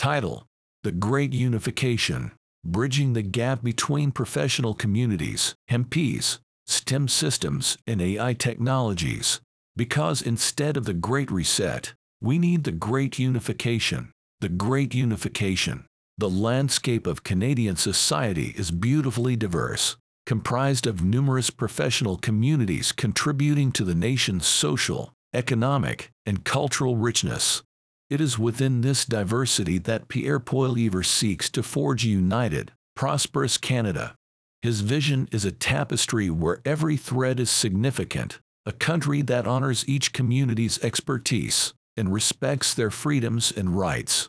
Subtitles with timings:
[0.00, 0.46] Title
[0.82, 2.32] The Great Unification
[2.64, 9.42] Bridging the Gap Between Professional Communities, MPs, STEM Systems, and AI Technologies.
[9.76, 14.10] Because instead of the Great Reset, we need the Great Unification.
[14.40, 15.84] The Great Unification.
[16.16, 23.84] The landscape of Canadian society is beautifully diverse, comprised of numerous professional communities contributing to
[23.84, 27.62] the nation's social, economic, and cultural richness.
[28.10, 34.16] It is within this diversity that Pierre Poilievre seeks to forge a united, prosperous Canada.
[34.62, 40.12] His vision is a tapestry where every thread is significant, a country that honors each
[40.12, 44.28] community's expertise and respects their freedoms and rights.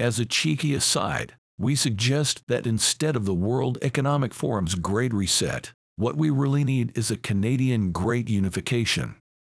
[0.00, 5.72] As a cheeky aside, we suggest that instead of the World Economic Forum's Great Reset,
[5.94, 9.16] what we really need is a Canadian Great Unification.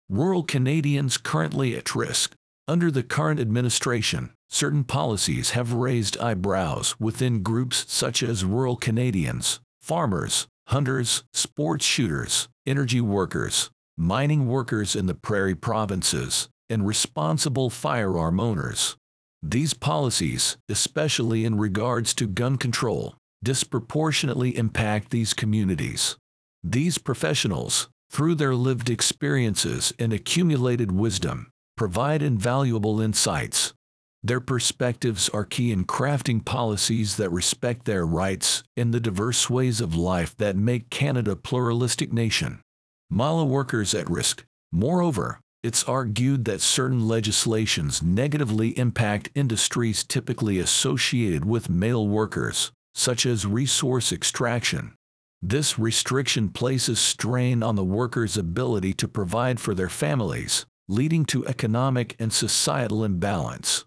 [0.10, 2.36] Rural Canadians currently at risk
[2.68, 9.60] under the current administration, certain policies have raised eyebrows within groups such as rural Canadians,
[9.82, 18.40] farmers, hunters, sports shooters, energy workers, mining workers in the prairie provinces, and responsible firearm
[18.40, 18.96] owners.
[19.44, 26.16] These policies, especially in regards to gun control, disproportionately impact these communities.
[26.64, 31.51] These professionals, through their lived experiences and accumulated wisdom,
[31.82, 33.74] provide invaluable insights.
[34.22, 39.82] Their perspectives are key in crafting policies that respect their rights and the diverse ways
[39.82, 42.62] of life that make Canada a pluralistic nation.
[43.10, 44.46] Mala workers at risk.
[44.72, 53.26] Moreover, it's argued that certain legislations negatively impact industries typically associated with male workers, such
[53.26, 54.94] as resource extraction.
[55.42, 61.48] This restriction places strain on the workers' ability to provide for their families, leading to
[61.48, 63.86] economic and societal imbalance.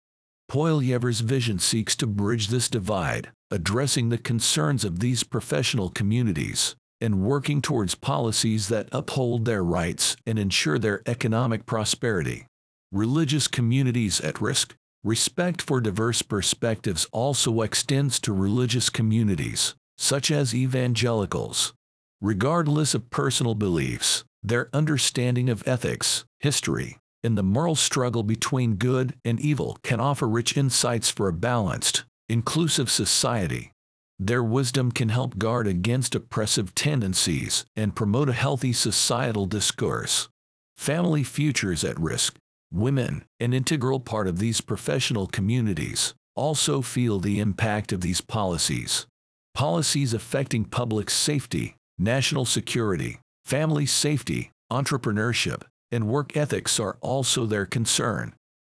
[0.51, 7.21] Poilievre's vision seeks to bridge this divide, addressing the concerns of these professional communities and
[7.21, 12.47] working towards policies that uphold their rights and ensure their economic prosperity.
[12.91, 14.75] Religious communities at risk.
[15.03, 21.75] Respect for diverse perspectives also extends to religious communities, such as evangelicals.
[22.23, 29.15] Regardless of personal beliefs, their understanding of ethics, history, and the moral struggle between good
[29.25, 33.73] and evil can offer rich insights for a balanced, inclusive society.
[34.19, 40.29] Their wisdom can help guard against oppressive tendencies and promote a healthy societal discourse.
[40.77, 42.37] Family futures at risk.
[42.71, 49.07] Women, an integral part of these professional communities, also feel the impact of these policies.
[49.55, 55.63] Policies affecting public safety, national security, family safety, entrepreneurship,
[55.95, 58.35] and work ethics are also their concern.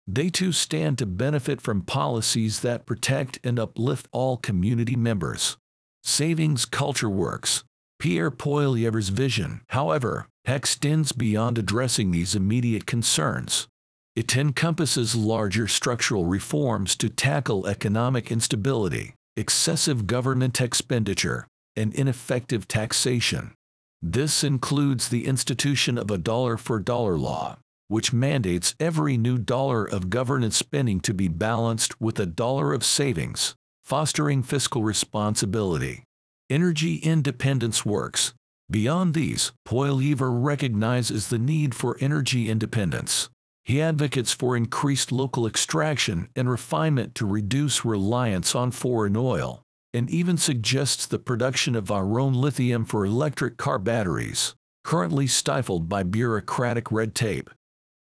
[0.07, 5.57] They too stand to benefit from policies that protect and uplift all community members.
[6.03, 7.65] Savings Culture Works.
[7.99, 13.67] Pierre Poilievre's vision, however, extends beyond addressing these immediate concerns.
[14.15, 23.53] It encompasses larger structural reforms to tackle economic instability, excessive government expenditure, and ineffective taxation.
[24.01, 29.85] This includes the institution of a dollar for dollar law, which mandates every new dollar
[29.85, 36.03] of government spending to be balanced with a dollar of savings, fostering fiscal responsibility.
[36.49, 38.33] Energy independence works.
[38.69, 43.29] Beyond these, Poilievre recognizes the need for energy independence.
[43.65, 50.09] He advocates for increased local extraction and refinement to reduce reliance on foreign oil and
[50.09, 56.03] even suggests the production of our own lithium for electric car batteries, currently stifled by
[56.03, 57.49] bureaucratic red tape.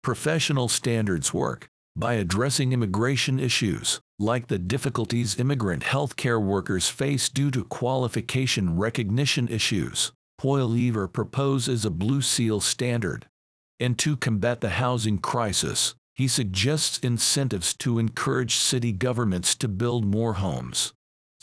[0.03, 7.51] Professional standards work by addressing immigration issues, like the difficulties immigrant healthcare workers face due
[7.51, 10.13] to qualification recognition issues.
[10.41, 13.27] Poilievre proposes a Blue Seal standard.
[13.81, 20.05] And to combat the housing crisis, he suggests incentives to encourage city governments to build
[20.05, 20.93] more homes.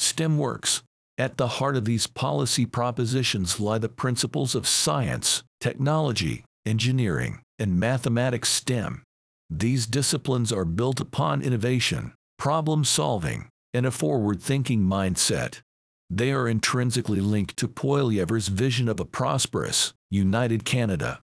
[0.02, 0.82] STEM works.
[1.18, 7.80] At the heart of these policy propositions lie the principles of science, technology, engineering, and
[7.80, 9.04] mathematics STEM.
[9.50, 15.62] These disciplines are built upon innovation, problem solving, and a forward thinking mindset.
[16.10, 21.20] They are intrinsically linked to Poilievre's vision of a prosperous, united Canada.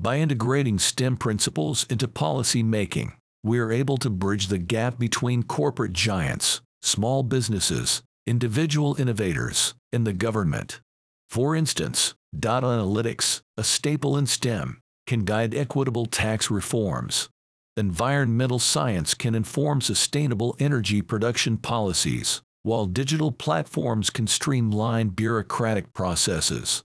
[0.00, 3.12] By integrating STEM principles into policy making,
[3.44, 10.06] we are able to bridge the gap between corporate giants, small businesses, individual innovators, and
[10.06, 10.80] the government.
[11.28, 17.28] For instance, data analytics, a staple in STEM, can guide equitable tax reforms.
[17.76, 26.82] environmental science can inform sustainable energy production policies, while digital platforms can streamline bureaucratic processes.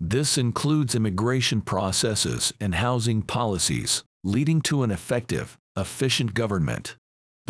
[0.00, 6.96] This includes immigration processes and housing policies, leading to an effective, efficient government.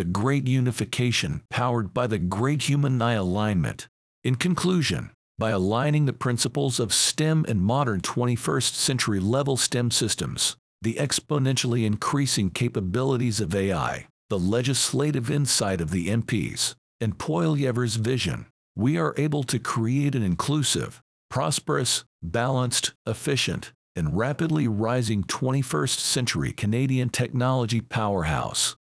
[0.01, 3.87] The Great Unification powered by the Great Human AI Alignment.
[4.25, 10.57] In conclusion, by aligning the principles of STEM and modern 21st century level STEM systems,
[10.81, 18.47] the exponentially increasing capabilities of AI, the legislative insight of the MPs, and Poilievre's vision,
[18.75, 26.53] we are able to create an inclusive, prosperous, balanced, efficient, and rapidly rising 21st century
[26.53, 28.77] Canadian technology powerhouse.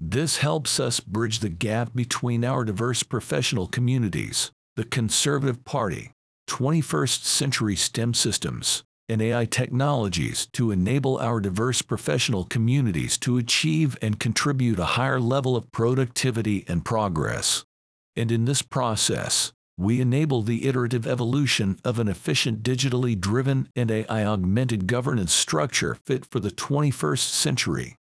[0.00, 6.10] This helps us bridge the gap between our diverse professional communities, the Conservative Party,
[6.48, 13.96] 21st century STEM systems, and AI technologies to enable our diverse professional communities to achieve
[14.02, 17.64] and contribute a higher level of productivity and progress.
[18.16, 23.90] And in this process, we enable the iterative evolution of an efficient digitally driven and
[23.90, 27.96] AI augmented governance structure fit for the 21st century.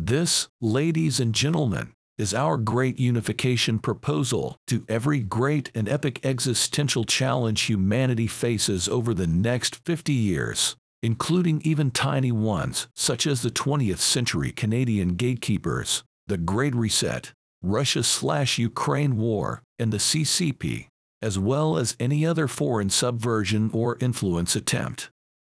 [0.00, 7.02] This, ladies and gentlemen, is our great unification proposal to every great and epic existential
[7.02, 13.50] challenge humanity faces over the next 50 years, including even tiny ones such as the
[13.50, 20.86] 20th century Canadian gatekeepers, the Great Reset, Russia slash Ukraine war, and the CCP,
[21.20, 25.10] as well as any other foreign subversion or influence attempt.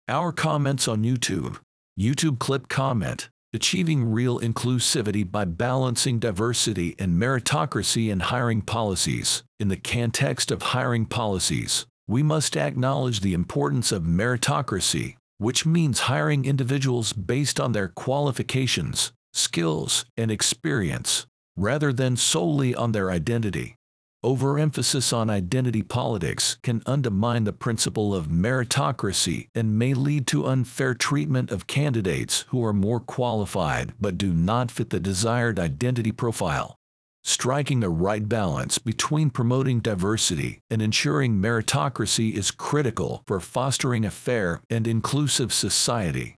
[0.08, 1.60] Our comments on YouTube,
[1.96, 9.42] YouTube clip comment, achieving real inclusivity by balancing diversity and meritocracy in hiring policies.
[9.60, 16.00] In the context of hiring policies, we must acknowledge the importance of meritocracy, which means
[16.00, 21.26] hiring individuals based on their qualifications, skills, and experience,
[21.56, 23.76] rather than solely on their identity.
[24.24, 30.94] Overemphasis on identity politics can undermine the principle of meritocracy and may lead to unfair
[30.94, 36.76] treatment of candidates who are more qualified but do not fit the desired identity profile.
[37.24, 44.10] Striking the right balance between promoting diversity and ensuring meritocracy is critical for fostering a
[44.10, 46.36] fair and inclusive society.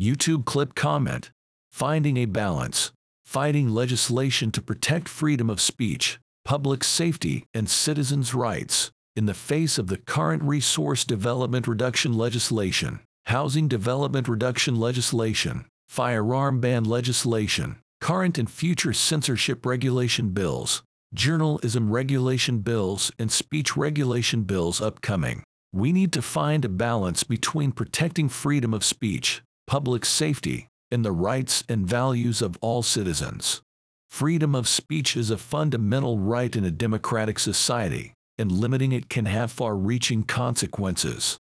[0.00, 1.30] YouTube clip comment
[1.70, 2.92] Finding a balance,
[3.26, 9.78] fighting legislation to protect freedom of speech public safety, and citizens' rights in the face
[9.78, 18.38] of the current resource development reduction legislation, housing development reduction legislation, firearm ban legislation, current
[18.38, 25.42] and future censorship regulation bills, journalism regulation bills, and speech regulation bills upcoming.
[25.72, 31.10] We need to find a balance between protecting freedom of speech, public safety, and the
[31.10, 33.62] rights and values of all citizens.
[34.08, 39.26] Freedom of speech is a fundamental right in a democratic society, and limiting it can
[39.26, 41.38] have far-reaching consequences.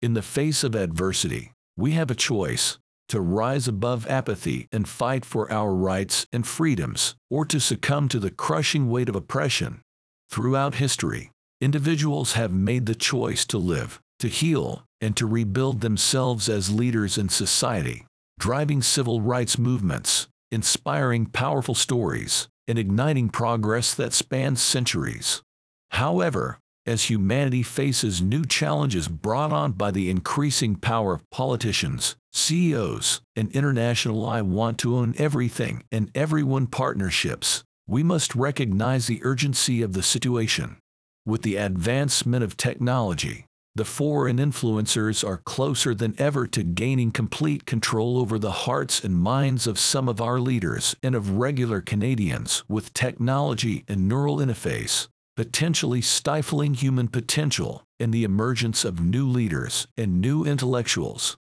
[0.00, 2.78] In the face of adversity, we have a choice
[3.08, 8.18] to rise above apathy and fight for our rights and freedoms, or to succumb to
[8.18, 9.80] the crushing weight of oppression.
[10.30, 11.30] Throughout history,
[11.60, 17.16] individuals have made the choice to live, to heal, and to rebuild themselves as leaders
[17.16, 18.06] in society,
[18.38, 25.42] driving civil rights movements, inspiring powerful stories, and igniting progress that spans centuries.
[25.90, 33.20] However, as humanity faces new challenges brought on by the increasing power of politicians, CEOs,
[33.36, 39.82] and international I want to own everything and everyone partnerships, we must recognize the urgency
[39.82, 40.78] of the situation.
[41.26, 43.44] With the advancement of technology,
[43.78, 49.14] the foreign influencers are closer than ever to gaining complete control over the hearts and
[49.14, 55.06] minds of some of our leaders and of regular Canadians with technology and neural interface,
[55.36, 61.36] potentially stifling human potential and the emergence of new leaders and new intellectuals.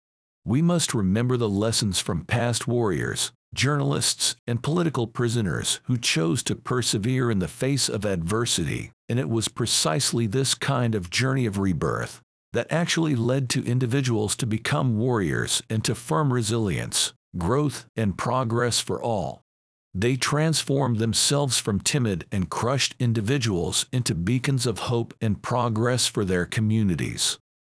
[0.45, 6.55] We must remember the lessons from past warriors, journalists, and political prisoners who chose to
[6.55, 11.57] persevere in the face of adversity, and it was precisely this kind of journey of
[11.57, 12.21] rebirth
[12.57, 18.79] that actually led to individuals to become warriors and to firm resilience, growth, and progress
[18.79, 19.43] for all.
[19.93, 26.25] They transformed themselves from timid and crushed individuals into beacons of hope and progress for
[26.25, 27.37] their communities.